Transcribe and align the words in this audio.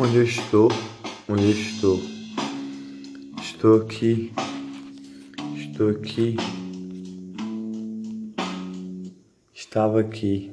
Onde 0.00 0.18
eu 0.18 0.22
estou? 0.22 0.68
Onde 1.28 1.42
eu 1.42 1.50
estou? 1.50 2.00
Estou 3.42 3.82
aqui. 3.82 4.32
Estou 5.56 5.90
aqui. 5.90 6.36
Estava 9.52 9.98
aqui. 9.98 10.52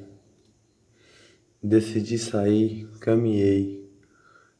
Decidi 1.62 2.18
sair, 2.18 2.88
caminhei. 2.98 3.88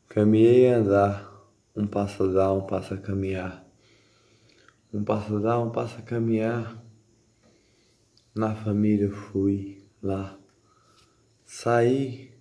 Caminhei 0.08 0.72
a 0.72 0.76
andar. 0.76 1.32
Um 1.74 1.88
passo 1.88 2.22
a 2.22 2.26
dar, 2.28 2.52
um 2.52 2.64
passo 2.64 2.94
a 2.94 2.96
caminhar. 2.96 3.66
Um 4.94 5.02
passo 5.02 5.36
a 5.36 5.40
dar, 5.40 5.58
um 5.58 5.70
passo 5.70 5.98
a 5.98 6.02
caminhar. 6.02 6.80
Na 8.32 8.54
família 8.54 9.10
fui 9.10 9.84
lá. 10.00 10.38
Saí 11.44 12.35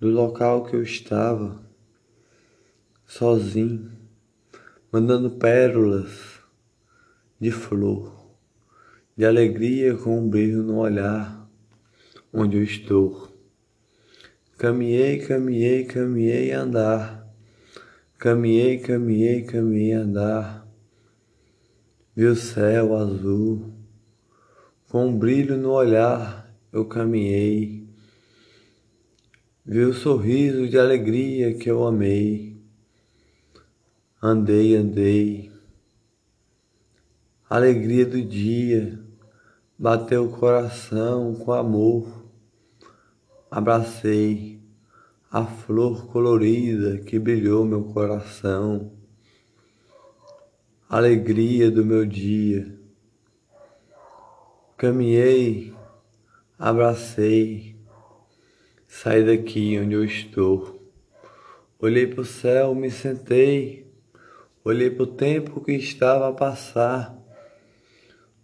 do 0.00 0.08
local 0.08 0.64
que 0.64 0.74
eu 0.74 0.82
estava, 0.82 1.60
sozinho, 3.06 3.92
mandando 4.90 5.30
pérolas 5.30 6.40
de 7.38 7.50
flor, 7.50 8.12
de 9.14 9.26
alegria 9.26 9.94
com 9.94 10.18
um 10.18 10.28
brilho 10.28 10.62
no 10.62 10.78
olhar 10.78 11.46
onde 12.32 12.56
eu 12.56 12.62
estou. 12.62 13.28
Caminhei, 14.56 15.18
caminhei, 15.18 15.84
caminhei 15.84 16.52
andar. 16.52 17.30
Caminhei, 18.18 18.78
caminhei, 18.78 19.42
caminhei 19.42 19.92
andar. 19.92 20.66
Vi 22.16 22.24
o 22.26 22.34
céu 22.34 22.96
azul, 22.96 23.72
com 24.88 25.06
um 25.06 25.18
brilho 25.18 25.56
no 25.56 25.70
olhar 25.70 26.40
eu 26.72 26.84
caminhei 26.84 27.79
Vi 29.64 29.84
o 29.84 29.92
sorriso 29.92 30.66
de 30.66 30.78
alegria 30.78 31.52
que 31.52 31.70
eu 31.70 31.86
amei. 31.86 32.56
Andei, 34.22 34.74
andei. 34.74 35.52
Alegria 37.48 38.06
do 38.06 38.22
dia 38.22 38.98
bateu 39.78 40.24
o 40.24 40.30
coração 40.30 41.34
com 41.34 41.52
amor. 41.52 42.24
Abracei 43.50 44.62
a 45.30 45.44
flor 45.44 46.06
colorida 46.06 46.98
que 46.98 47.18
brilhou 47.18 47.64
meu 47.66 47.84
coração. 47.84 48.90
Alegria 50.88 51.70
do 51.70 51.84
meu 51.84 52.06
dia. 52.06 52.78
Caminhei, 54.78 55.74
abracei 56.58 57.69
Saí 58.92 59.24
daqui 59.24 59.78
onde 59.78 59.94
eu 59.94 60.04
estou. 60.04 60.82
Olhei 61.78 62.08
para 62.08 62.22
o 62.22 62.24
céu, 62.24 62.74
me 62.74 62.90
sentei. 62.90 63.86
Olhei 64.64 64.90
para 64.90 65.04
o 65.04 65.06
tempo 65.06 65.60
que 65.60 65.72
estava 65.72 66.28
a 66.28 66.32
passar, 66.32 67.16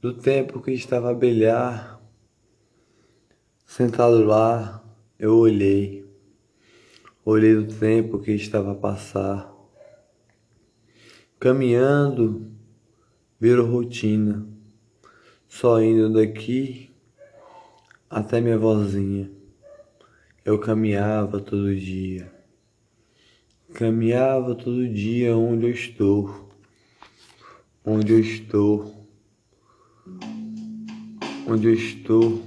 do 0.00 0.14
tempo 0.14 0.62
que 0.62 0.70
estava 0.70 1.10
a 1.10 1.14
brilhar. 1.14 2.00
Sentado 3.66 4.24
lá, 4.24 4.82
eu 5.18 5.36
olhei. 5.36 6.06
Olhei 7.24 7.56
do 7.56 7.66
tempo 7.66 8.20
que 8.20 8.30
estava 8.30 8.70
a 8.70 8.76
passar. 8.76 9.52
Caminhando, 11.40 12.52
virou 13.38 13.66
rotina. 13.66 14.46
Só 15.48 15.82
indo 15.82 16.10
daqui 16.12 16.88
até 18.08 18.40
minha 18.40 18.56
vozinha. 18.56 19.35
Eu 20.46 20.60
caminhava 20.60 21.40
todo 21.40 21.74
dia. 21.74 22.32
Caminhava 23.74 24.54
todo 24.54 24.88
dia 24.88 25.36
onde 25.36 25.66
eu 25.66 25.72
estou. 25.72 26.48
Onde 27.84 28.12
eu 28.12 28.20
estou. 28.20 29.08
Onde 31.48 31.66
eu 31.66 31.74
estou. 31.74 32.44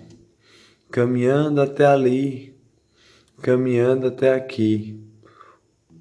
Caminhando 0.89 1.59
até 1.59 1.85
ali. 1.85 2.55
Caminhando 3.41 4.07
até 4.07 4.33
aqui. 4.33 4.97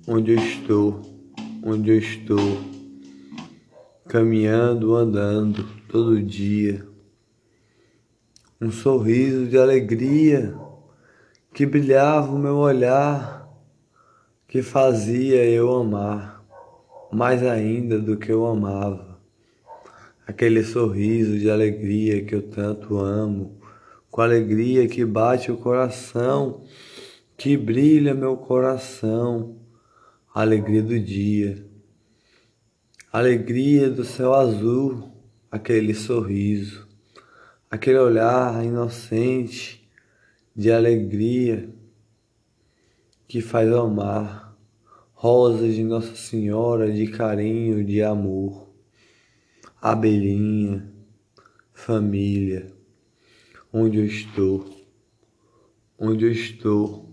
Onde 0.06 0.34
eu 0.34 0.38
estou. 0.38 1.02
Onde 1.64 1.90
eu 1.90 1.98
estou. 1.98 2.60
Caminhando, 4.06 4.94
andando 4.94 5.66
todo 5.88 6.22
dia. 6.22 6.86
Um 8.60 8.70
sorriso 8.70 9.48
de 9.48 9.58
alegria 9.58 10.67
que 11.52 11.66
brilhava 11.66 12.32
o 12.32 12.38
meu 12.38 12.56
olhar, 12.56 13.48
que 14.46 14.62
fazia 14.62 15.44
eu 15.44 15.74
amar 15.74 16.38
mais 17.10 17.42
ainda 17.42 17.98
do 17.98 18.16
que 18.16 18.30
eu 18.30 18.46
amava. 18.46 19.18
Aquele 20.26 20.62
sorriso 20.62 21.38
de 21.38 21.50
alegria 21.50 22.22
que 22.24 22.34
eu 22.34 22.42
tanto 22.42 22.98
amo, 22.98 23.58
com 24.10 24.20
alegria 24.20 24.86
que 24.86 25.04
bate 25.04 25.50
o 25.50 25.56
coração, 25.56 26.62
que 27.36 27.56
brilha 27.56 28.14
meu 28.14 28.36
coração, 28.36 29.56
alegria 30.34 30.82
do 30.82 30.98
dia, 31.00 31.64
alegria 33.10 33.88
do 33.88 34.04
céu 34.04 34.34
azul, 34.34 35.10
aquele 35.50 35.94
sorriso, 35.94 36.86
aquele 37.70 37.98
olhar 37.98 38.62
inocente 38.62 39.77
de 40.58 40.72
alegria 40.72 41.72
que 43.28 43.40
faz 43.40 43.72
amar, 43.72 44.58
rosas 45.14 45.76
de 45.76 45.84
Nossa 45.84 46.16
Senhora 46.16 46.90
de 46.90 47.06
carinho, 47.06 47.84
de 47.84 48.02
amor, 48.02 48.68
abelhinha, 49.80 50.92
família, 51.72 52.66
onde 53.72 53.98
eu 53.98 54.04
estou, 54.04 54.68
onde 55.96 56.24
eu 56.24 56.32
estou, 56.32 57.08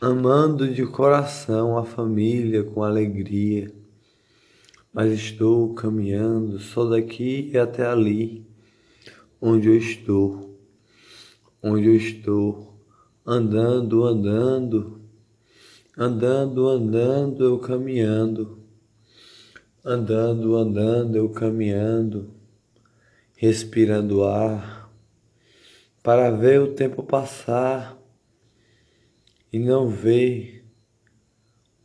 amando 0.00 0.72
de 0.72 0.86
coração 0.86 1.76
a 1.76 1.84
família 1.84 2.64
com 2.64 2.82
alegria, 2.82 3.70
mas 4.90 5.12
estou 5.12 5.74
caminhando 5.74 6.58
só 6.58 6.88
daqui 6.88 7.54
até 7.58 7.84
ali, 7.84 8.42
onde 9.38 9.68
eu 9.68 9.76
estou 9.76 10.47
onde 11.62 11.86
eu 11.86 11.96
estou, 11.96 12.78
andando, 13.26 14.04
andando, 14.04 15.00
andando, 15.96 16.68
andando, 16.68 17.44
eu 17.44 17.58
caminhando, 17.58 18.58
andando, 19.84 20.56
andando, 20.56 21.16
eu 21.16 21.28
caminhando, 21.30 22.30
respirando 23.36 24.24
ar, 24.24 24.90
para 26.02 26.30
ver 26.30 26.60
o 26.60 26.74
tempo 26.74 27.02
passar 27.02 27.98
e 29.52 29.58
não 29.58 29.88
ver 29.88 30.64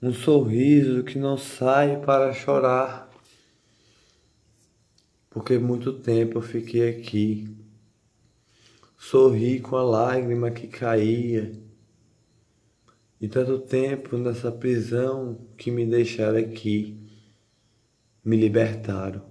um 0.02 0.14
sorriso 0.14 1.04
que 1.04 1.18
não 1.18 1.38
sai 1.38 2.00
para 2.00 2.32
chorar, 2.34 3.10
porque 5.30 5.58
muito 5.58 5.94
tempo 5.94 6.38
eu 6.38 6.42
fiquei 6.42 6.90
aqui 6.90 7.63
sorri 9.10 9.60
com 9.60 9.76
a 9.76 9.84
lágrima 9.84 10.50
que 10.50 10.66
caía. 10.66 11.52
E 13.20 13.28
tanto 13.28 13.60
tempo 13.60 14.18
nessa 14.18 14.50
prisão 14.50 15.46
que 15.58 15.70
me 15.70 15.86
deixaram 15.86 16.40
aqui, 16.40 16.98
me 18.24 18.38
libertaram. 18.38 19.22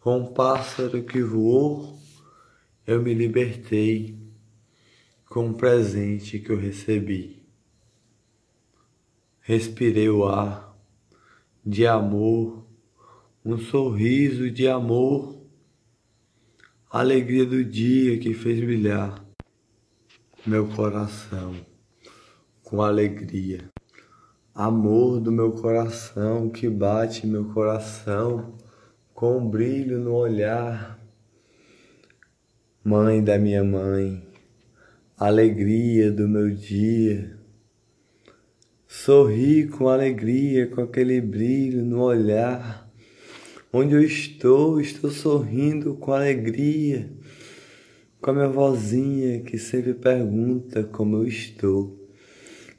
Com 0.00 0.20
um 0.20 0.32
pássaro 0.32 1.02
que 1.04 1.22
voou, 1.22 1.98
eu 2.86 3.02
me 3.02 3.12
libertei 3.12 4.18
com 5.26 5.48
um 5.48 5.52
presente 5.52 6.38
que 6.38 6.50
eu 6.50 6.58
recebi. 6.58 7.42
Respirei 9.40 10.08
o 10.08 10.24
ar 10.24 10.74
de 11.64 11.86
amor, 11.86 12.66
um 13.44 13.58
sorriso 13.58 14.50
de 14.50 14.66
amor 14.66 15.41
alegria 16.92 17.46
do 17.46 17.64
dia 17.64 18.18
que 18.18 18.34
fez 18.34 18.60
brilhar 18.60 19.24
meu 20.44 20.68
coração 20.68 21.54
com 22.62 22.82
alegria. 22.82 23.60
Amor 24.54 25.18
do 25.18 25.32
meu 25.32 25.52
coração 25.52 26.50
que 26.50 26.68
bate 26.68 27.26
meu 27.26 27.46
coração 27.46 28.58
com 29.14 29.38
um 29.38 29.48
brilho 29.48 29.98
no 30.00 30.12
olhar. 30.12 30.98
Mãe 32.84 33.24
da 33.24 33.38
minha 33.38 33.64
mãe, 33.64 34.22
alegria 35.16 36.12
do 36.12 36.28
meu 36.28 36.50
dia. 36.50 37.38
Sorri 38.86 39.66
com 39.66 39.88
alegria, 39.88 40.66
com 40.66 40.82
aquele 40.82 41.22
brilho 41.22 41.82
no 41.82 42.02
olhar 42.02 42.81
Onde 43.74 43.94
eu 43.94 44.02
estou, 44.02 44.78
estou 44.82 45.10
sorrindo 45.10 45.94
com 45.94 46.12
alegria, 46.12 47.10
com 48.20 48.30
a 48.30 48.34
minha 48.34 48.48
vozinha 48.48 49.40
que 49.40 49.56
sempre 49.56 49.94
pergunta 49.94 50.84
como 50.84 51.16
eu 51.16 51.26
estou. 51.26 52.06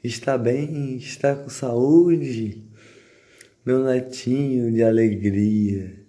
Está 0.04 0.38
bem? 0.38 0.96
Está 0.96 1.34
com 1.34 1.50
saúde? 1.50 2.62
Meu 3.66 3.82
netinho 3.82 4.72
de 4.72 4.84
alegria, 4.84 6.00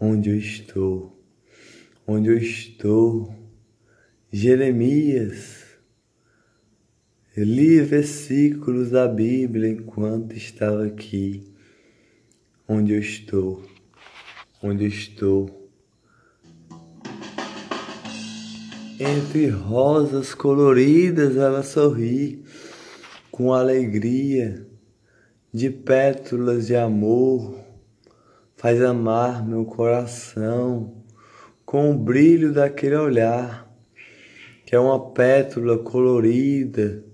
onde 0.00 0.30
eu 0.30 0.36
estou? 0.36 1.16
Onde 2.04 2.28
eu 2.28 2.38
estou? 2.38 3.32
Jeremias. 4.32 5.64
Eu 7.36 7.44
li 7.44 7.80
versículos 7.82 8.90
da 8.90 9.06
Bíblia 9.06 9.70
enquanto 9.70 10.32
estava 10.32 10.84
aqui. 10.84 11.44
Onde 12.66 12.92
eu 12.92 12.98
estou? 12.98 13.75
Onde 14.62 14.86
estou? 14.86 15.70
Entre 18.98 19.48
rosas 19.48 20.34
coloridas 20.34 21.36
ela 21.36 21.62
sorri 21.62 22.42
com 23.30 23.52
alegria 23.52 24.66
de 25.52 25.68
pétalas 25.68 26.66
de 26.66 26.76
amor, 26.76 27.54
faz 28.56 28.80
amar 28.80 29.46
meu 29.46 29.66
coração 29.66 31.02
com 31.66 31.90
o 31.90 31.98
brilho 31.98 32.52
daquele 32.52 32.96
olhar, 32.96 33.70
que 34.64 34.74
é 34.74 34.78
uma 34.78 35.12
pétala 35.12 35.76
colorida 35.78 37.04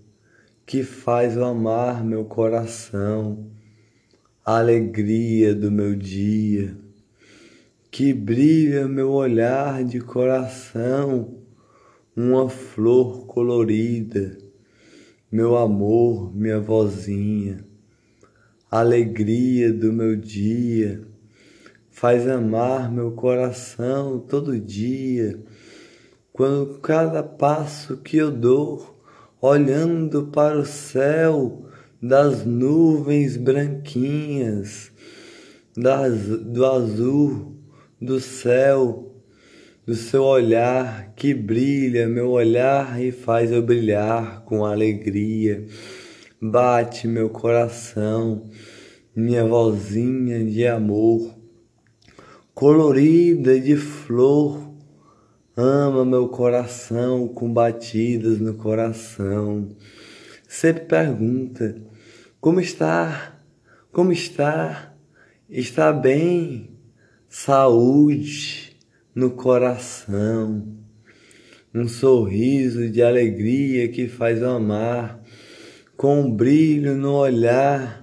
que 0.64 0.84
faz 0.84 1.36
amar 1.36 2.04
meu 2.04 2.24
coração, 2.24 3.50
a 4.44 4.58
alegria 4.58 5.54
do 5.54 5.72
meu 5.72 5.96
dia, 5.96 6.76
que 7.92 8.14
brilha 8.14 8.88
meu 8.88 9.10
olhar 9.10 9.84
de 9.84 10.00
coração, 10.00 11.36
uma 12.16 12.48
flor 12.48 13.26
colorida 13.26 14.38
meu 15.30 15.56
amor, 15.58 16.34
minha 16.34 16.58
vozinha, 16.58 17.64
alegria 18.70 19.72
do 19.72 19.92
meu 19.92 20.16
dia, 20.16 21.06
faz 21.90 22.26
amar 22.28 22.90
meu 22.90 23.12
coração 23.12 24.18
todo 24.18 24.58
dia, 24.58 25.38
quando 26.32 26.78
cada 26.80 27.22
passo 27.22 27.98
que 27.98 28.16
eu 28.16 28.30
dou, 28.30 28.98
olhando 29.40 30.28
para 30.28 30.58
o 30.58 30.66
céu 30.66 31.66
das 32.02 32.44
nuvens 32.44 33.36
branquinhas, 33.36 34.92
das, 35.74 36.26
do 36.26 36.64
azul 36.66 37.51
do 38.02 38.18
céu, 38.18 39.14
do 39.86 39.94
seu 39.94 40.24
olhar 40.24 41.12
que 41.14 41.32
brilha, 41.32 42.08
meu 42.08 42.30
olhar 42.30 43.00
e 43.00 43.12
faz 43.12 43.52
eu 43.52 43.62
brilhar 43.62 44.42
com 44.44 44.64
alegria. 44.64 45.64
Bate 46.40 47.06
meu 47.06 47.30
coração, 47.30 48.50
minha 49.14 49.44
vozinha 49.44 50.44
de 50.44 50.66
amor, 50.66 51.32
colorida 52.52 53.60
de 53.60 53.76
flor, 53.76 54.74
ama 55.56 56.04
meu 56.04 56.26
coração 56.26 57.28
com 57.28 57.52
batidas 57.52 58.40
no 58.40 58.54
coração. 58.54 59.68
Sempre 60.48 60.86
pergunta: 60.86 61.76
como 62.40 62.60
está? 62.60 63.40
Como 63.92 64.10
está? 64.12 64.92
Está 65.48 65.92
bem? 65.92 66.71
Saúde? 67.34 68.72
no 69.14 69.30
coração, 69.30 70.66
um 71.74 71.86
sorriso 71.86 72.88
de 72.88 73.02
alegria 73.02 73.88
que 73.88 74.08
faz 74.08 74.42
amar, 74.42 75.22
com 75.96 76.22
um 76.22 76.30
brilho 76.30 76.94
no 76.94 77.12
olhar, 77.12 78.02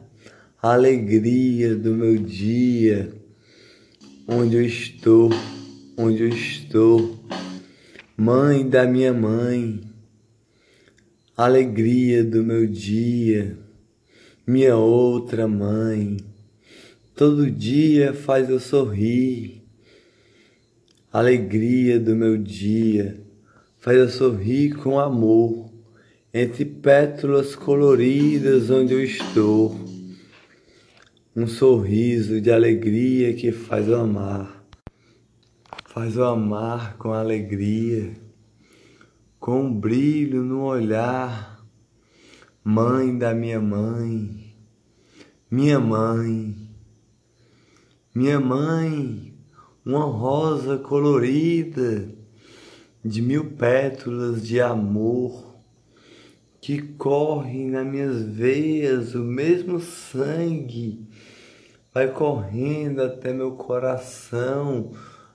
a 0.62 0.74
alegria 0.74 1.76
do 1.76 1.96
meu 1.96 2.18
dia, 2.18 3.12
onde 4.28 4.56
eu 4.56 4.64
estou, 4.64 5.30
onde 5.98 6.24
eu 6.24 6.30
estou, 6.30 7.18
mãe 8.16 8.68
da 8.68 8.86
minha 8.86 9.14
mãe, 9.14 9.82
alegria 11.36 12.24
do 12.24 12.44
meu 12.44 12.68
dia, 12.68 13.58
minha 14.46 14.76
outra 14.76 15.48
mãe, 15.48 16.18
todo 17.20 17.52
dia 17.52 18.14
faz 18.14 18.50
eu 18.50 18.62
sorrir. 18.62 19.62
Alegria 21.12 22.00
do 22.00 22.16
meu 22.16 22.38
dia, 22.38 23.22
faz 23.78 23.98
eu 23.98 24.08
sorrir 24.08 24.76
com 24.76 24.98
amor, 24.98 25.70
entre 26.34 26.64
pétalas 26.64 27.58
coloridas 27.58 28.70
onde 28.70 28.94
eu 28.94 29.04
estou. 29.04 29.78
Um 31.36 31.46
sorriso 31.46 32.40
de 32.40 32.54
alegria 32.54 33.34
que 33.34 33.52
faz 33.52 33.90
eu 33.90 34.00
amar, 34.00 34.66
faz 35.88 36.16
eu 36.16 36.24
amar 36.24 36.96
com 36.96 37.12
alegria, 37.12 38.14
com 39.38 39.64
um 39.64 39.74
brilho 39.74 40.42
no 40.42 40.64
olhar, 40.64 41.68
mãe 42.64 43.18
da 43.18 43.34
minha 43.34 43.60
mãe, 43.60 44.56
minha 45.52 45.82
mãe, 45.82 46.69
minha 48.20 48.38
mãe 48.38 49.34
uma 49.86 50.04
rosa 50.04 50.78
colorida 50.78 52.14
de 53.04 53.22
mil 53.22 53.52
pétalas 53.52 54.46
de 54.46 54.60
amor 54.60 55.56
que 56.60 56.82
corre 56.82 57.64
nas 57.64 57.88
minhas 57.88 58.22
veias, 58.22 59.16
o 59.16 59.20
mesmo 59.20 59.80
sangue 59.80 61.08
vai 61.94 62.12
correndo 62.12 63.02
até 63.02 63.32
meu 63.32 63.54
coração, 63.54 64.92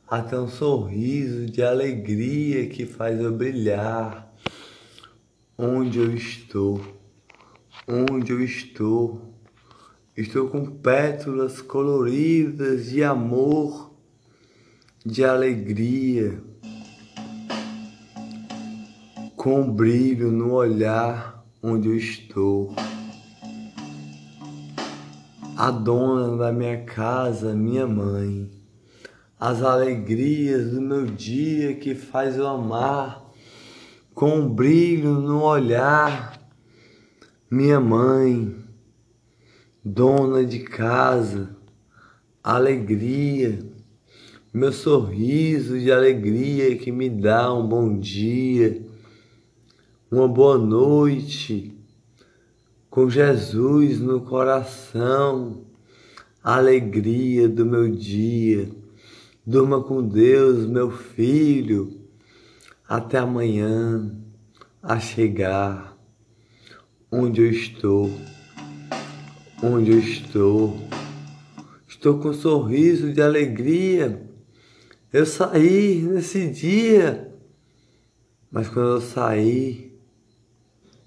até 0.06 0.38
um 0.38 0.46
sorriso 0.46 1.46
de 1.46 1.62
alegria 1.62 2.66
que 2.68 2.84
faz 2.84 3.18
eu 3.18 3.32
brilhar. 3.32 4.30
Onde 5.56 6.00
eu 6.00 6.14
estou? 6.14 6.82
Onde 7.88 8.30
eu 8.30 8.44
estou? 8.44 9.33
Estou 10.16 10.46
com 10.46 10.64
pétalas 10.64 11.60
coloridas 11.60 12.86
de 12.86 13.02
amor 13.02 13.92
de 15.04 15.24
alegria, 15.24 16.40
com 19.34 19.68
brilho 19.68 20.30
no 20.30 20.52
olhar 20.52 21.44
onde 21.60 21.88
eu 21.88 21.96
estou. 21.96 22.76
A 25.56 25.72
dona 25.72 26.36
da 26.36 26.52
minha 26.52 26.84
casa, 26.84 27.52
minha 27.52 27.84
mãe, 27.84 28.48
as 29.38 29.62
alegrias 29.62 30.70
do 30.70 30.80
meu 30.80 31.06
dia 31.06 31.74
que 31.74 31.92
faz 31.96 32.36
eu 32.36 32.46
amar, 32.46 33.20
com 34.14 34.48
brilho 34.48 35.14
no 35.14 35.42
olhar, 35.42 36.38
minha 37.50 37.80
mãe, 37.80 38.63
dona 39.84 40.44
de 40.44 40.60
casa, 40.60 41.56
alegria 42.42 43.74
meu 44.54 44.72
sorriso 44.72 45.80
de 45.80 45.90
alegria 45.90 46.76
que 46.76 46.92
me 46.92 47.10
dá 47.10 47.52
um 47.52 47.66
bom 47.66 47.98
dia, 47.98 48.86
uma 50.08 50.28
boa 50.28 50.56
noite, 50.56 51.76
com 52.88 53.10
Jesus 53.10 53.98
no 53.98 54.20
coração, 54.20 55.64
alegria 56.40 57.48
do 57.48 57.66
meu 57.66 57.90
dia. 57.90 58.70
Durma 59.44 59.82
com 59.82 60.00
Deus, 60.00 60.68
meu 60.68 60.88
filho, 60.88 62.00
até 62.88 63.18
amanhã 63.18 64.08
a 64.80 65.00
chegar 65.00 65.98
onde 67.10 67.42
eu 67.42 67.50
estou, 67.50 68.08
onde 69.64 69.90
eu 69.90 69.98
estou. 69.98 70.78
Estou 71.88 72.18
com 72.18 72.28
um 72.28 72.34
sorriso 72.34 73.12
de 73.12 73.22
alegria 73.22 74.24
eu 75.14 75.24
saí 75.24 76.02
nesse 76.02 76.50
dia, 76.50 77.32
mas 78.50 78.68
quando 78.68 78.96
eu 78.96 79.00
saí, 79.00 79.96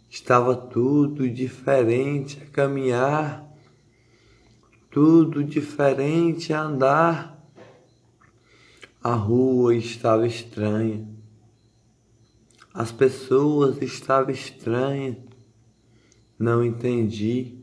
estava 0.10 0.56
tudo 0.56 1.30
diferente 1.30 2.42
a 2.42 2.46
caminhar, 2.46 3.46
tudo 4.90 5.44
diferente 5.44 6.54
a 6.54 6.62
andar. 6.62 7.52
A 9.04 9.14
rua 9.14 9.76
estava 9.76 10.26
estranha, 10.26 11.06
as 12.74 12.94
pessoas 12.94 13.82
estavam 13.82 14.32
estranhas, 14.32 15.18
não 16.40 16.64
entendi. 16.64 17.58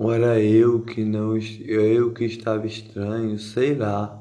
Ou 0.00 0.10
era 0.10 0.40
eu 0.40 0.80
que 0.80 1.04
não, 1.04 1.36
eu 1.66 2.10
que 2.14 2.24
estava 2.24 2.66
estranho, 2.66 3.38
sei 3.38 3.74
lá. 3.74 4.18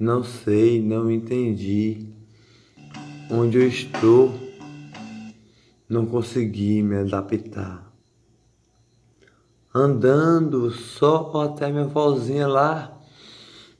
Não 0.00 0.24
sei, 0.24 0.80
não 0.80 1.10
entendi 1.10 2.06
onde 3.30 3.58
eu 3.58 3.68
estou. 3.68 4.32
não 5.86 6.06
consegui 6.06 6.82
me 6.82 6.96
adaptar. 6.96 7.92
Andando 9.74 10.70
só 10.70 11.42
até 11.42 11.70
minha 11.70 11.84
vozinha 11.84 12.48
lá, 12.48 12.98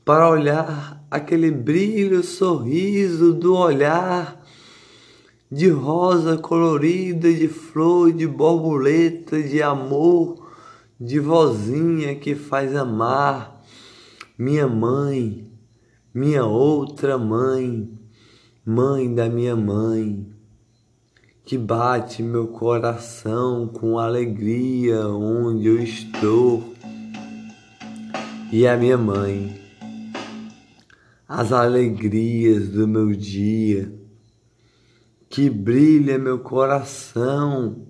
para 0.04 0.28
olhar 0.28 1.02
aquele 1.10 1.50
brilho, 1.50 2.22
sorriso 2.22 3.32
do 3.32 3.56
olhar 3.56 4.37
de 5.50 5.68
rosa 5.70 6.36
colorida, 6.36 7.32
de 7.32 7.48
flor, 7.48 8.12
de 8.12 8.26
borboleta, 8.26 9.42
de 9.42 9.62
amor, 9.62 10.46
de 11.00 11.18
vozinha 11.18 12.14
que 12.14 12.34
faz 12.34 12.76
amar, 12.76 13.62
minha 14.36 14.66
mãe, 14.66 15.50
minha 16.12 16.44
outra 16.44 17.16
mãe, 17.16 17.88
mãe 18.64 19.14
da 19.14 19.28
minha 19.28 19.56
mãe, 19.56 20.26
que 21.44 21.56
bate 21.56 22.22
meu 22.22 22.48
coração 22.48 23.66
com 23.68 23.98
alegria 23.98 25.06
onde 25.08 25.66
eu 25.66 25.82
estou, 25.82 26.74
e 28.52 28.66
a 28.66 28.76
minha 28.76 28.98
mãe 28.98 29.68
as 31.28 31.52
alegrias 31.52 32.70
do 32.70 32.88
meu 32.88 33.12
dia, 33.12 33.92
que 35.28 35.50
brilha 35.50 36.18
meu 36.18 36.38
coração 36.38 37.86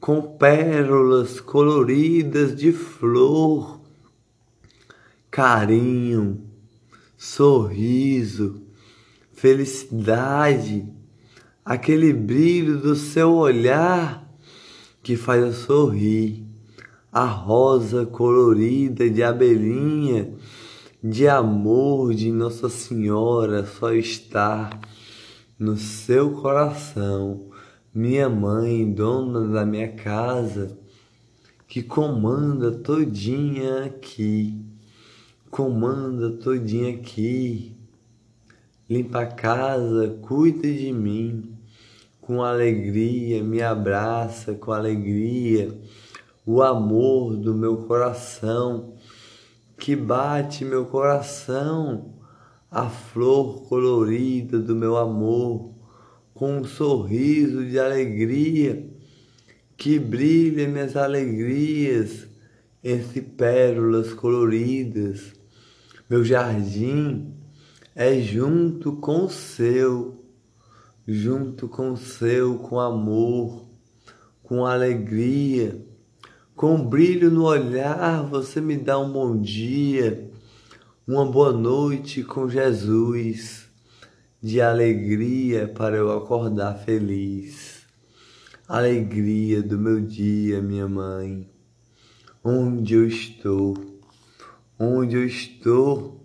com 0.00 0.22
pérolas 0.22 1.40
coloridas 1.40 2.56
de 2.56 2.72
flor, 2.72 3.80
carinho, 5.30 6.42
sorriso, 7.18 8.62
felicidade, 9.32 10.88
aquele 11.64 12.12
brilho 12.12 12.78
do 12.78 12.96
seu 12.96 13.34
olhar 13.34 14.26
que 15.02 15.16
faz 15.16 15.42
eu 15.44 15.52
sorrir, 15.52 16.46
a 17.12 17.24
rosa 17.24 18.06
colorida 18.06 19.10
de 19.10 19.22
abelhinha 19.22 20.32
de 21.02 21.26
amor 21.26 22.14
de 22.14 22.30
Nossa 22.30 22.68
Senhora 22.68 23.64
só 23.64 23.92
está 23.92 24.70
no 25.60 25.76
seu 25.76 26.30
coração, 26.40 27.50
minha 27.94 28.30
mãe, 28.30 28.90
dona 28.90 29.46
da 29.46 29.66
minha 29.66 29.92
casa, 29.92 30.74
que 31.68 31.82
comanda 31.82 32.72
todinha 32.72 33.84
aqui, 33.84 34.58
comanda 35.50 36.30
todinha 36.30 36.94
aqui, 36.94 37.76
limpa 38.88 39.20
a 39.20 39.26
casa, 39.26 40.18
cuida 40.22 40.66
de 40.66 40.90
mim, 40.94 41.54
com 42.22 42.42
alegria, 42.42 43.44
me 43.44 43.60
abraça 43.60 44.54
com 44.54 44.72
alegria, 44.72 45.78
o 46.46 46.62
amor 46.62 47.36
do 47.36 47.54
meu 47.54 47.76
coração 47.86 48.94
que 49.76 49.94
bate 49.94 50.64
meu 50.64 50.86
coração, 50.86 52.14
a 52.70 52.88
flor 52.88 53.62
colorida 53.68 54.58
do 54.58 54.76
meu 54.76 54.96
amor, 54.96 55.74
com 56.32 56.58
um 56.58 56.64
sorriso 56.64 57.64
de 57.64 57.78
alegria, 57.78 58.88
que 59.76 59.98
brilha 59.98 60.68
minhas 60.68 60.96
alegrias 60.96 62.28
entre 62.82 63.20
pérolas 63.20 64.12
coloridas. 64.12 65.32
Meu 66.08 66.24
jardim 66.24 67.34
é 67.94 68.20
junto 68.20 68.92
com 68.92 69.24
o 69.24 69.30
seu, 69.30 70.24
junto 71.06 71.68
com 71.68 71.92
o 71.92 71.96
seu, 71.96 72.58
com 72.58 72.78
amor, 72.78 73.66
com 74.42 74.64
alegria 74.64 75.90
com 76.60 76.76
brilho 76.76 77.30
no 77.30 77.44
olhar, 77.44 78.22
você 78.24 78.60
me 78.60 78.76
dá 78.76 78.98
um 78.98 79.10
bom 79.10 79.40
dia, 79.40 80.29
uma 81.12 81.26
boa 81.26 81.52
noite 81.52 82.22
com 82.22 82.48
Jesus, 82.48 83.68
de 84.40 84.60
alegria 84.60 85.66
para 85.66 85.96
eu 85.96 86.16
acordar 86.16 86.74
feliz. 86.84 87.84
Alegria 88.68 89.60
do 89.60 89.76
meu 89.76 90.00
dia, 90.00 90.62
minha 90.62 90.86
mãe. 90.86 91.50
Onde 92.44 92.94
eu 92.94 93.04
estou? 93.04 93.76
Onde 94.78 95.16
eu 95.16 95.26
estou? 95.26 96.24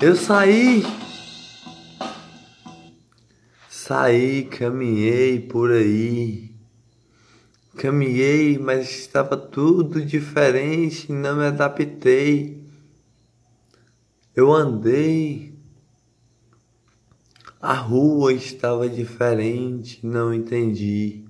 Eu 0.00 0.14
saí. 0.14 0.84
Saí, 3.68 4.44
caminhei 4.44 5.40
por 5.40 5.72
aí 5.72 6.52
Caminhei, 7.76 8.58
mas 8.58 8.88
estava 9.00 9.36
tudo 9.36 10.00
diferente, 10.00 11.10
não 11.10 11.36
me 11.36 11.46
adaptei. 11.46 12.61
Eu 14.34 14.52
andei, 14.52 15.54
a 17.60 17.74
rua 17.74 18.32
estava 18.32 18.88
diferente, 18.88 20.04
não 20.06 20.32
entendi. 20.32 21.24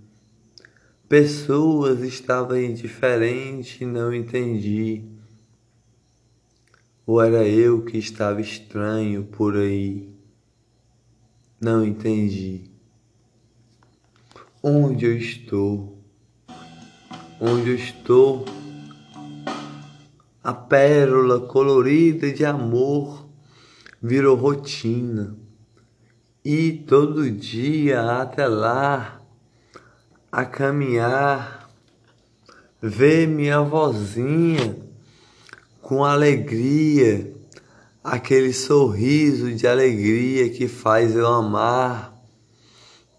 Pessoas 1.09 2.01
estavam 2.01 2.73
diferentes, 2.73 3.87
não 3.87 4.15
entendi. 4.15 5.05
Ou 7.07 7.21
era 7.21 7.47
eu 7.47 7.85
que 7.85 7.99
estava 7.99 8.41
estranho 8.41 9.25
por 9.25 9.57
aí? 9.57 10.09
Não 11.61 11.85
entendi. 11.85 12.71
Onde 14.63 15.07
eu 15.07 15.17
estou? 15.17 16.03
onde 17.45 17.71
eu 17.71 17.75
estou, 17.75 18.45
a 20.43 20.53
pérola 20.53 21.41
colorida 21.41 22.33
de 22.33 22.45
amor 22.45 23.29
virou 24.03 24.37
rotina. 24.37 25.37
E 26.45 26.73
todo 26.73 27.31
dia 27.31 28.21
até 28.21 28.49
lá, 28.49 29.21
a 30.31 30.45
caminhar, 30.45 31.71
ver 32.81 33.29
minha 33.29 33.61
vozinha 33.61 34.77
com 35.81 36.05
alegria, 36.05 37.33
aquele 38.03 38.53
sorriso 38.53 39.55
de 39.55 39.67
alegria 39.67 40.51
que 40.51 40.67
faz 40.67 41.15
eu 41.15 41.27
amar. 41.27 42.13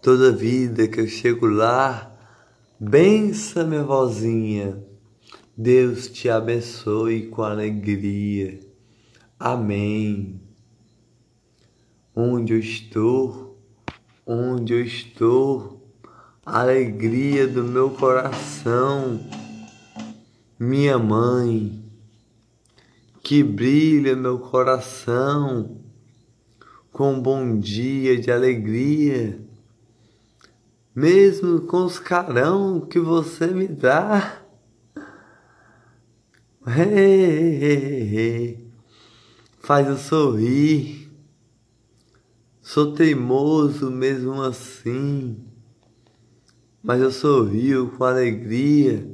Toda 0.02 0.30
vida 0.30 0.86
que 0.86 1.00
eu 1.00 1.06
chego 1.06 1.46
lá, 1.46 2.14
Bença, 2.78 3.64
minha 3.64 3.84
vozinha. 3.84 4.76
Deus 5.56 6.08
te 6.08 6.28
abençoe 6.28 7.28
com 7.28 7.42
alegria. 7.42 8.58
Amém. 9.38 10.40
Onde 12.14 12.52
eu 12.52 12.58
estou, 12.58 13.58
onde 14.26 14.72
eu 14.72 14.84
estou, 14.84 15.88
alegria 16.44 17.46
do 17.46 17.62
meu 17.64 17.90
coração. 17.90 19.20
Minha 20.58 20.98
mãe, 20.98 21.84
que 23.22 23.42
brilha 23.42 24.16
meu 24.16 24.38
coração 24.38 25.80
com 26.92 27.14
um 27.14 27.20
bom 27.20 27.58
dia 27.58 28.16
de 28.18 28.30
alegria 28.30 29.44
mesmo 30.94 31.62
com 31.62 31.84
os 31.84 31.98
carão 31.98 32.80
que 32.80 33.00
você 33.00 33.48
me 33.48 33.66
dá. 33.66 34.43
Faz 39.60 39.86
eu 39.86 39.98
sorrir. 39.98 41.12
Sou 42.62 42.94
teimoso 42.94 43.90
mesmo 43.90 44.40
assim, 44.40 45.44
mas 46.82 47.02
eu 47.02 47.10
sorrio 47.10 47.90
com 47.90 48.04
alegria, 48.04 49.06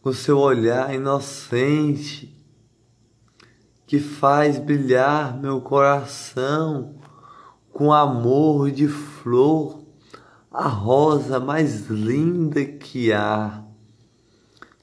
com 0.00 0.14
seu 0.14 0.38
olhar 0.38 0.94
inocente, 0.94 2.34
que 3.86 4.00
faz 4.00 4.58
brilhar 4.58 5.38
meu 5.38 5.60
coração 5.60 6.94
com 7.70 7.92
amor 7.92 8.70
de 8.70 8.88
flor 8.88 9.84
a 10.50 10.68
rosa 10.68 11.38
mais 11.40 11.90
linda 11.90 12.64
que 12.64 13.12
há, 13.12 13.63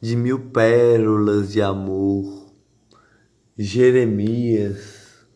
de 0.02 0.16
mil 0.16 0.50
pérolas 0.50 1.52
de 1.52 1.62
amor. 1.62 2.52
Jeremias, 3.56 5.28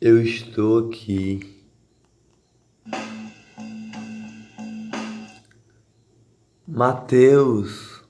eu 0.00 0.20
estou 0.20 0.88
aqui. 0.88 1.62
Mateus, 6.66 8.02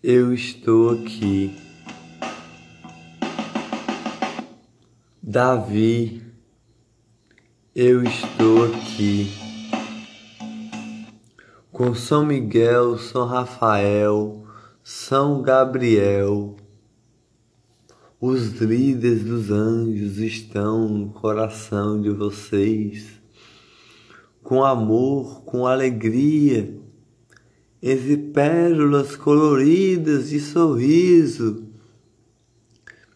eu 0.00 0.32
estou 0.32 0.90
aqui. 0.90 1.58
Davi, 5.20 6.22
eu 7.74 8.04
estou 8.04 8.66
aqui. 8.66 9.43
Com 11.74 11.92
São 11.92 12.24
Miguel, 12.24 12.96
São 12.98 13.26
Rafael, 13.26 14.44
São 14.84 15.42
Gabriel. 15.42 16.54
Os 18.20 18.60
líderes 18.60 19.24
dos 19.24 19.50
anjos 19.50 20.18
estão 20.18 20.88
no 20.88 21.08
coração 21.08 22.00
de 22.00 22.10
vocês, 22.10 23.20
com 24.40 24.62
amor, 24.62 25.42
com 25.42 25.66
alegria, 25.66 26.78
entre 27.82 28.18
pérolas 28.18 29.16
coloridas 29.16 30.28
de 30.28 30.38
sorriso. 30.38 31.64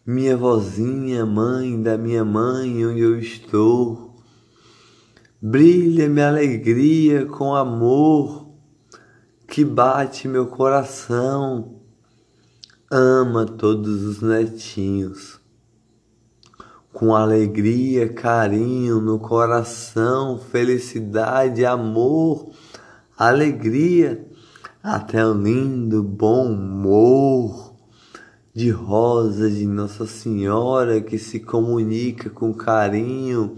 Minha 0.05 0.35
vozinha, 0.35 1.25
mãe 1.25 1.81
da 1.81 1.97
minha 1.97 2.25
mãe, 2.25 2.85
onde 2.85 2.99
eu 2.99 3.17
estou, 3.17 4.17
brilha 5.41 6.09
minha 6.09 6.27
alegria 6.27 7.25
com 7.25 7.55
amor 7.55 8.38
que 9.49 9.65
bate 9.65 10.27
meu 10.27 10.45
coração 10.45 11.81
ama 12.91 13.45
todos 13.45 14.03
os 14.03 14.21
netinhos. 14.21 15.39
Com 16.93 17.15
alegria, 17.15 18.13
carinho 18.13 19.01
no 19.01 19.17
coração, 19.17 20.37
felicidade, 20.37 21.65
amor, 21.65 22.51
alegria, 23.17 24.27
até 24.83 25.25
um 25.25 25.41
lindo 25.41 26.03
bom 26.03 26.51
humor 26.51 27.73
de 28.53 28.69
rosa 28.69 29.49
de 29.49 29.65
Nossa 29.65 30.05
Senhora 30.05 31.01
que 31.01 31.17
se 31.17 31.39
comunica 31.39 32.29
com 32.29 32.53
carinho, 32.53 33.55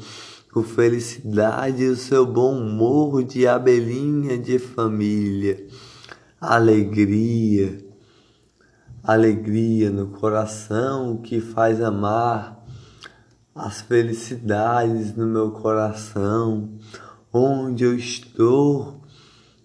com 0.52 0.64
felicidade, 0.64 1.86
o 1.86 1.96
seu 1.96 2.26
bom 2.26 2.58
humor 2.58 3.24
de 3.24 3.48
abelhinha 3.48 4.38
de 4.38 4.60
família, 4.60 5.66
alegria 6.40 7.92
alegria 9.04 9.90
no 9.90 10.08
coração 10.08 11.18
que 11.18 11.42
faz 11.42 11.82
amar, 11.82 12.64
as 13.54 13.82
felicidades 13.82 15.16
no 15.16 15.26
meu 15.26 15.52
coração, 15.52 16.78
onde 17.34 17.84
eu 17.84 17.96
estou 17.96 19.02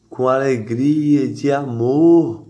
com 0.09 0.28
alegria 0.28 1.28
de 1.28 1.52
amor, 1.52 2.49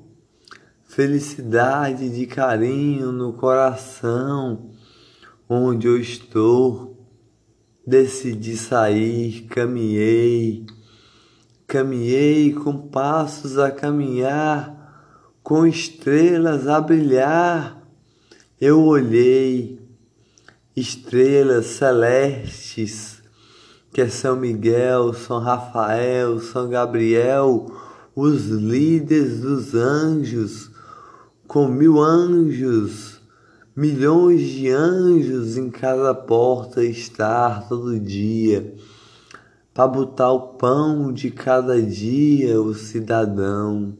felicidade 0.85 2.09
de 2.09 2.27
carinho 2.27 3.11
no 3.11 3.33
coração, 3.33 4.71
onde 5.49 5.87
eu 5.87 5.99
estou. 5.99 6.96
Decidi 7.87 8.57
sair, 8.57 9.43
caminhei, 9.49 10.67
caminhei 11.67 12.53
com 12.53 12.77
passos 12.89 13.59
a 13.59 13.71
caminhar 13.71 14.77
com 15.47 15.65
estrelas 15.65 16.67
a 16.67 16.81
brilhar, 16.81 17.81
eu 18.61 18.83
olhei 18.83 19.81
estrelas 20.75 21.67
celestes, 21.67 23.23
que 23.93 24.01
é 24.01 24.09
São 24.09 24.35
Miguel, 24.35 25.15
São 25.15 25.39
Rafael, 25.39 26.41
São 26.41 26.69
Gabriel, 26.69 27.71
os 28.13 28.47
líderes 28.47 29.43
dos 29.43 29.73
anjos, 29.77 30.69
com 31.47 31.69
mil 31.69 32.03
anjos, 32.03 33.16
milhões 33.77 34.41
de 34.41 34.71
anjos 34.71 35.59
em 35.59 35.69
cada 35.69 36.15
porta 36.15 36.83
estar 36.83 37.69
todo 37.69 38.01
dia, 38.01 38.75
para 39.75 39.87
botar 39.87 40.33
o 40.33 40.55
pão 40.55 41.13
de 41.13 41.31
cada 41.31 41.83
dia 41.83 42.59
o 42.59 42.73
cidadão 42.73 43.93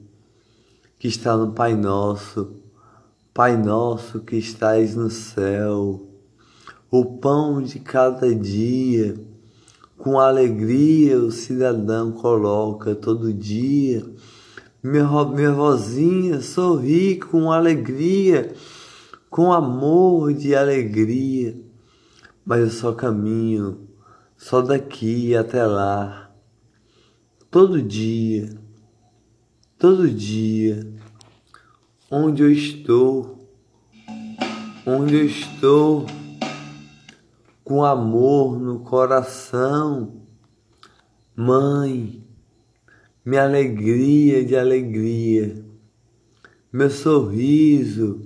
que 0.99 1.09
está 1.09 1.37
no 1.37 1.53
Pai 1.53 1.75
Nosso, 1.75 2.55
Pai 3.35 3.55
Nosso 3.59 4.21
que 4.21 4.37
estais 4.37 4.97
no 4.97 5.11
céu, 5.11 6.09
o 6.91 7.05
pão 7.05 7.61
de 7.61 7.79
cada 7.79 8.35
dia, 8.35 9.15
com 9.99 10.19
alegria 10.19 11.19
o 11.19 11.31
cidadão 11.31 12.13
coloca 12.13 12.95
todo 12.95 13.31
dia. 13.31 14.03
Minha, 14.83 15.25
minha 15.27 15.53
vozinha 15.53 16.41
sorri 16.41 17.17
com 17.17 17.53
alegria, 17.53 18.55
com 19.31 19.53
amor 19.53 20.33
de 20.33 20.55
alegria, 20.55 21.59
mas 22.45 22.61
eu 22.61 22.71
só 22.71 22.93
caminho, 22.93 23.89
só 24.37 24.61
daqui 24.63 25.37
até 25.37 25.65
lá, 25.67 26.31
todo 27.51 27.83
dia 27.83 28.67
todo 29.79 30.09
dia, 30.09 30.91
onde 32.11 32.43
eu 32.43 32.51
estou, 32.51 33.47
onde 34.87 35.17
eu 35.17 35.27
estou, 35.27 36.07
com 37.63 37.85
amor 37.85 38.59
no 38.59 38.81
coração, 38.81 40.23
mãe, 41.35 42.25
minha 43.23 43.45
alegria 43.45 44.45
de 44.45 44.57
alegria, 44.57 45.63
meu 46.73 46.89
sorriso, 46.89 48.26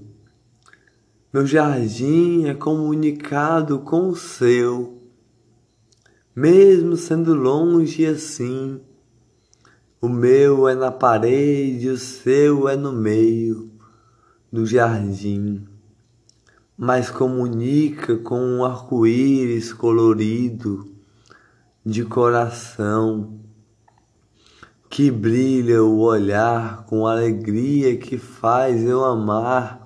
meu 1.33 1.47
jardim 1.47 2.47
é 2.47 2.55
comunicado 2.55 3.79
com 3.79 4.09
o 4.09 4.16
seu, 4.16 4.99
mesmo 6.35 6.97
sendo 6.97 7.35
longe 7.35 8.05
assim 8.05 8.81
o 10.03 10.09
meu 10.09 10.66
é 10.66 10.75
na 10.75 10.90
parede, 10.90 11.90
o 11.90 11.99
seu 11.99 12.66
é 12.66 12.75
no 12.75 12.90
meio 12.90 13.71
do 14.51 14.64
jardim, 14.64 15.62
mas 16.75 17.11
comunica 17.11 18.16
com 18.16 18.40
um 18.40 18.64
arco-íris 18.64 19.75
colorido 19.75 20.90
de 21.85 22.03
coração 22.03 23.38
que 24.88 25.11
brilha 25.11 25.85
o 25.85 25.99
olhar 25.99 26.87
com 26.87 27.07
alegria 27.07 27.99
que 27.99 28.16
faz 28.16 28.83
eu 28.83 29.05
amar 29.05 29.80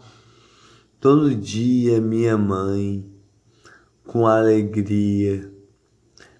todo 1.04 1.34
dia 1.34 2.00
minha 2.00 2.38
mãe 2.38 3.04
com 4.06 4.26
alegria 4.26 5.52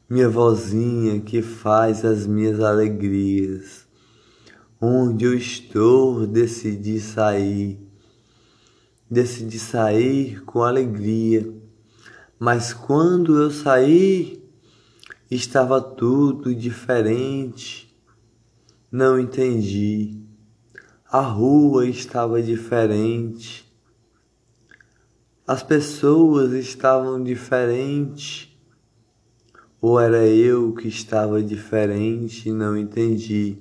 minha 0.08 0.26
vozinha 0.26 1.20
que 1.20 1.42
faz 1.42 2.02
as 2.02 2.26
minhas 2.26 2.60
alegrias. 2.60 3.86
Onde 4.80 5.26
eu 5.26 5.34
estou, 5.34 6.26
decidi 6.26 6.98
sair. 6.98 7.78
Decidi 9.10 9.58
sair 9.58 10.42
com 10.44 10.62
alegria. 10.62 11.46
Mas 12.38 12.72
quando 12.72 13.38
eu 13.38 13.50
saí, 13.50 14.42
estava 15.30 15.78
tudo 15.78 16.54
diferente. 16.54 17.94
Não 18.90 19.20
entendi. 19.20 20.22
A 21.06 21.20
rua 21.20 21.86
estava 21.86 22.42
diferente. 22.42 23.63
As 25.46 25.62
pessoas 25.62 26.52
estavam 26.52 27.22
diferentes 27.22 28.48
ou 29.78 30.00
era 30.00 30.26
eu 30.26 30.72
que 30.72 30.88
estava 30.88 31.42
diferente 31.42 32.48
e 32.48 32.52
não 32.52 32.74
entendi? 32.74 33.58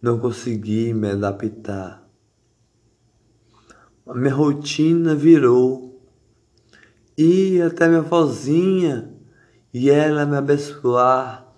Não 0.00 0.16
consegui 0.16 0.94
me 0.94 1.10
adaptar. 1.10 2.08
A 4.06 4.14
minha 4.14 4.32
rotina 4.32 5.12
virou. 5.16 6.00
Ir 7.18 7.62
até 7.62 7.88
minha 7.88 8.02
vozinha 8.02 9.12
e 9.72 9.90
ela 9.90 10.24
me 10.24 10.36
abençoar. 10.36 11.52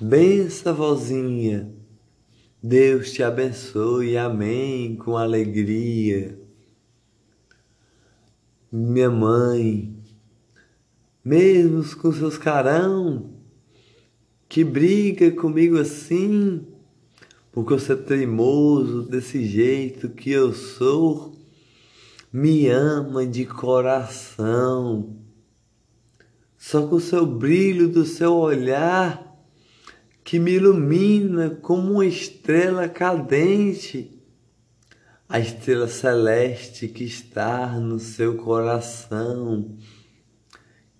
Bença, 0.00 0.72
vozinha. 0.72 1.74
Deus 2.62 3.10
te 3.10 3.24
abençoe. 3.24 4.16
Amém. 4.16 4.94
Com 4.94 5.16
alegria. 5.16 6.45
Minha 8.70 9.08
mãe, 9.08 9.96
mesmo 11.24 11.84
com 11.96 12.12
seus 12.12 12.36
carão, 12.36 13.30
que 14.48 14.64
briga 14.64 15.30
comigo 15.30 15.78
assim, 15.78 16.66
porque 17.52 17.74
você 17.74 17.92
é 17.92 17.96
teimoso 17.96 19.04
desse 19.04 19.46
jeito 19.46 20.08
que 20.08 20.32
eu 20.32 20.52
sou, 20.52 21.36
me 22.32 22.66
ama 22.68 23.24
de 23.24 23.46
coração. 23.46 25.16
Só 26.58 26.88
com 26.88 26.96
o 26.96 27.00
seu 27.00 27.24
brilho 27.24 27.88
do 27.88 28.04
seu 28.04 28.34
olhar, 28.34 29.40
que 30.24 30.40
me 30.40 30.54
ilumina 30.54 31.50
como 31.50 31.92
uma 31.92 32.06
estrela 32.06 32.88
cadente, 32.88 34.15
a 35.28 35.40
estrela 35.40 35.88
celeste 35.88 36.86
que 36.88 37.04
está 37.04 37.78
no 37.80 37.98
seu 37.98 38.36
coração 38.36 39.76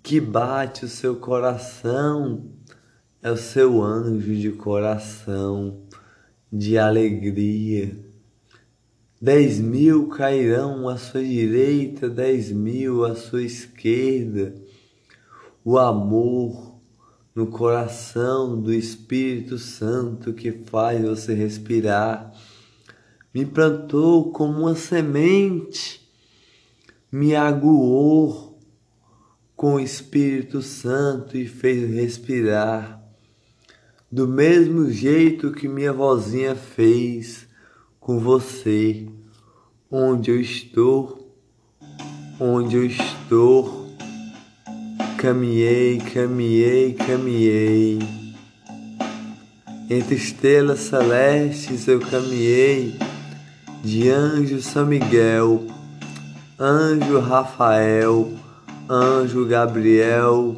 que 0.07 0.21
bate 0.21 0.85
o 0.85 0.89
seu 0.89 1.17
coração 1.17 2.45
é 3.21 3.29
o 3.29 3.37
seu 3.37 3.83
anjo 3.83 4.37
de 4.37 4.53
coração 4.53 5.81
de 6.53 6.79
alegria. 6.79 7.91
Dez 9.21 9.59
mil 9.59 10.07
cairão 10.07 10.89
à 10.89 10.97
sua 10.97 11.25
direita, 11.25 12.09
dez 12.09 12.53
mil 12.53 13.05
à 13.05 13.17
sua 13.17 13.43
esquerda. 13.43 14.55
O 15.65 15.77
amor 15.77 16.79
no 17.35 17.49
coração 17.49 18.61
do 18.61 18.73
Espírito 18.73 19.59
Santo 19.59 20.33
que 20.33 20.53
faz 20.53 21.03
você 21.03 21.35
respirar 21.35 22.33
me 23.37 23.45
plantou 23.45 24.33
como 24.33 24.61
uma 24.61 24.75
semente, 24.75 26.01
me 27.13 27.37
aguou 27.37 28.59
com 29.55 29.75
o 29.75 29.81
Espírito 29.81 30.63
Santo 30.63 31.37
e 31.37 31.47
fez 31.47 31.95
respirar. 31.95 32.99
Do 34.11 34.27
mesmo 34.27 34.91
jeito 34.91 35.53
que 35.53 35.69
minha 35.69 35.93
vozinha 35.93 36.55
fez 36.55 37.47
com 38.01 38.19
você, 38.19 39.07
onde 39.91 40.31
eu 40.31 40.41
estou, 40.41 41.31
onde 42.41 42.77
eu 42.77 42.87
estou. 42.87 43.95
Caminhei, 45.19 45.99
caminhei, 45.99 46.95
caminhei. 46.95 47.99
Entre 49.91 50.15
estrelas 50.15 50.79
celestes 50.79 51.87
eu 51.87 52.01
caminhei 52.01 52.97
de 53.83 54.11
anjo 54.11 54.61
São 54.61 54.87
Miguel, 54.87 55.65
anjo 56.59 57.21
Rafael, 57.21 58.33
anjo 58.89 59.47
Gabriel, 59.47 60.57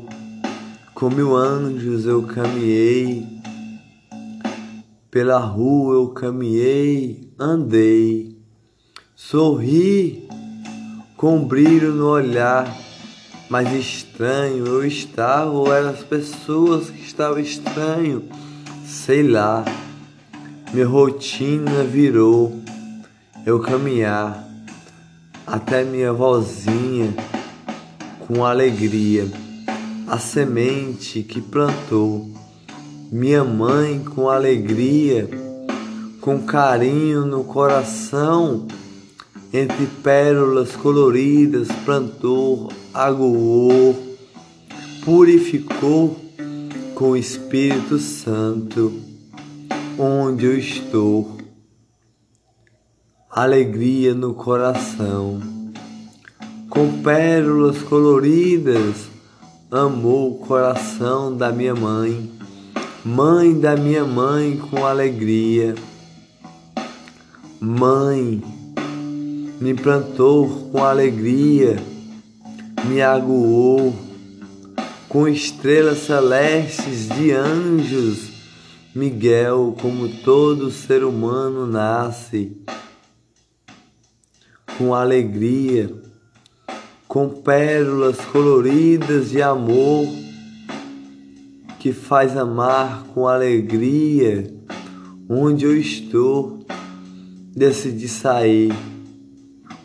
com 0.94 1.11
mil 1.11 1.37
anjos 1.37 2.07
eu 2.07 2.22
caminhei, 2.22 3.26
pela 5.11 5.38
rua 5.38 5.94
eu 5.94 6.09
caminhei, 6.09 7.33
andei, 7.38 8.37
sorri 9.14 10.28
com 11.16 11.44
brilho 11.44 11.92
no 11.92 12.07
olhar, 12.09 12.72
mas 13.48 13.72
estranho 13.72 14.66
eu 14.66 14.85
estava, 14.85 15.50
ou 15.50 15.72
eram 15.72 15.90
as 15.90 16.02
pessoas 16.02 16.90
que 16.90 17.02
estavam 17.02 17.40
estranho, 17.40 18.24
sei 18.85 19.22
lá, 19.22 19.64
minha 20.72 20.87
rotina 20.87 21.83
virou 21.83 22.58
eu 23.49 23.59
caminhar 23.61 24.47
até 25.47 25.83
minha 25.83 26.13
vozinha 26.13 27.15
com 28.27 28.45
alegria, 28.45 29.27
a 30.07 30.19
semente 30.19 31.23
que 31.23 31.41
plantou, 31.41 32.29
minha 33.11 33.43
mãe 33.43 34.01
com 34.01 34.29
alegria, 34.29 35.31
com 36.21 36.43
carinho 36.43 37.25
no 37.25 37.43
coração, 37.43 38.69
entre 39.51 39.87
pérolas 40.03 40.77
coloridas, 40.77 41.69
plantou, 41.87 42.71
aguou, 42.93 43.97
purificou 45.03 46.21
com 46.95 47.13
o 47.13 47.17
Espírito 47.17 47.99
Santo, 47.99 48.93
onde 49.99 50.45
eu 50.45 50.59
estou 50.59 51.38
alegria 53.31 54.14
no 54.14 54.33
coração. 54.33 55.38
Com 56.71 57.03
pérolas 57.03 57.83
coloridas, 57.83 59.07
amou 59.71 60.33
o 60.33 60.38
coração 60.47 61.37
da 61.37 61.53
minha 61.53 61.75
mãe, 61.75 62.31
mãe 63.05 63.59
da 63.59 63.77
minha 63.77 64.05
mãe 64.05 64.57
com 64.57 64.85
alegria. 64.87 65.75
Mãe, 67.61 68.43
me 69.61 69.75
plantou 69.75 70.71
com 70.73 70.83
alegria, 70.83 71.77
me 72.87 73.03
aguou 73.03 73.95
com 75.07 75.29
estrelas 75.29 75.99
celestes 75.99 77.09
de 77.11 77.33
anjos. 77.33 78.29
Miguel, 78.95 79.77
como 79.81 80.09
todo 80.09 80.71
ser 80.71 81.05
humano 81.05 81.67
nasce 81.67 82.57
com 84.79 84.95
alegria, 84.95 85.93
com 87.09 87.29
pérolas 87.29 88.17
coloridas 88.27 89.31
de 89.31 89.43
amor 89.43 90.07
que 91.81 91.93
faz 91.93 92.37
amar 92.37 93.03
com 93.12 93.27
alegria 93.27 94.55
onde 95.29 95.64
eu 95.64 95.77
estou. 95.77 96.64
Decidi 97.57 98.07
sair, 98.07 98.73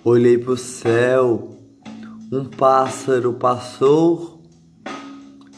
olhei 0.06 0.38
para 0.38 0.54
o 0.54 0.58
céu, 0.58 1.58
um 2.32 2.46
pássaro 2.46 3.34
passou 3.34 4.44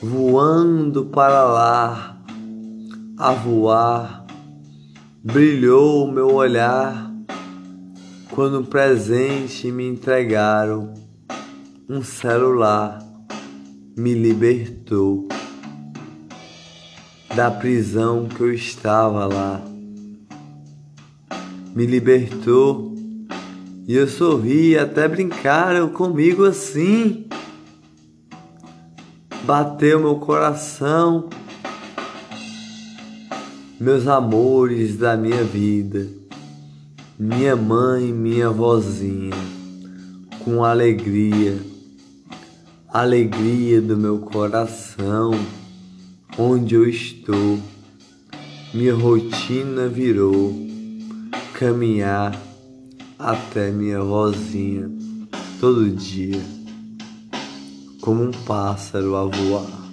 voando 0.01 1.07
para 1.07 1.43
lá, 1.43 2.17
a 3.17 3.31
voar, 3.33 4.25
brilhou 5.21 6.05
o 6.05 6.11
meu 6.11 6.33
olhar 6.33 7.04
quando 8.35 8.65
presente 8.65 9.71
me 9.71 9.87
entregaram, 9.87 10.93
um 11.87 12.03
celular 12.03 13.01
me 13.97 14.13
libertou 14.13 15.25
da 17.33 17.49
prisão 17.49 18.27
que 18.27 18.41
eu 18.41 18.53
estava 18.53 19.25
lá. 19.25 19.61
Me 21.73 21.85
libertou 21.85 22.93
e 23.87 23.95
eu 23.95 24.05
sorri, 24.05 24.77
até 24.77 25.07
brincaram 25.07 25.87
comigo 25.87 26.43
assim. 26.43 27.27
Bateu 29.45 29.97
meu 29.97 30.17
coração, 30.17 31.29
meus 33.79 34.05
amores 34.07 34.97
da 34.97 35.15
minha 35.15 35.43
vida 35.43 36.24
minha 37.17 37.55
mãe, 37.55 38.11
minha 38.11 38.49
vozinha, 38.49 39.33
com 40.43 40.65
alegria, 40.65 41.57
alegria 42.89 43.81
do 43.81 43.95
meu 43.95 44.19
coração, 44.19 45.31
onde 46.37 46.75
eu 46.75 46.85
estou, 46.87 47.57
minha 48.73 48.93
rotina 48.93 49.87
virou 49.87 50.53
caminhar 51.53 52.37
até 53.17 53.71
minha 53.71 54.01
vozinha 54.01 54.91
todo 55.61 55.89
dia, 55.89 56.41
como 58.01 58.23
um 58.23 58.31
pássaro 58.31 59.15
a 59.15 59.23
voar. 59.23 59.84